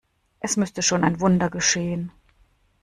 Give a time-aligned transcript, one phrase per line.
[0.39, 2.11] Es müsste schon ein Wunder geschehen.